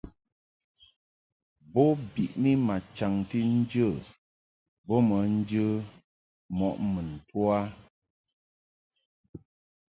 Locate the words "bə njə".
5.07-5.65